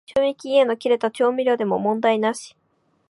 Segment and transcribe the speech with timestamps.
[0.17, 2.55] 賞味期限の切れた調味料でも問題なし